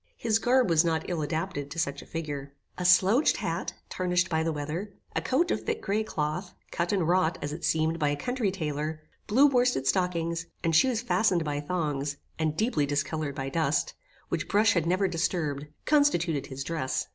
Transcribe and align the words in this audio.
His 0.17 0.39
garb 0.39 0.67
was 0.67 0.83
not 0.83 1.07
ill 1.11 1.21
adapted 1.21 1.69
to 1.69 1.77
such 1.77 2.01
a 2.01 2.07
figure. 2.07 2.55
A 2.75 2.85
slouched 2.85 3.37
hat, 3.37 3.73
tarnished 3.87 4.31
by 4.31 4.41
the 4.41 4.51
weather, 4.51 4.95
a 5.15 5.21
coat 5.21 5.51
of 5.51 5.61
thick 5.61 5.79
grey 5.79 6.03
cloth, 6.03 6.55
cut 6.71 6.91
and 6.91 7.07
wrought, 7.07 7.37
as 7.39 7.53
it 7.53 7.63
seemed, 7.63 7.99
by 7.99 8.09
a 8.09 8.15
country 8.15 8.49
tailor, 8.49 8.99
blue 9.27 9.45
worsted 9.45 9.85
stockings, 9.85 10.47
and 10.63 10.75
shoes 10.75 11.01
fastened 11.03 11.45
by 11.45 11.59
thongs, 11.59 12.17
and 12.39 12.57
deeply 12.57 12.87
discoloured 12.87 13.35
by 13.35 13.49
dust, 13.49 13.93
which 14.29 14.47
brush 14.47 14.73
had 14.73 14.87
never 14.87 15.07
disturbed, 15.07 15.67
constituted 15.85 16.47
his 16.47 16.63
dress. 16.63 17.05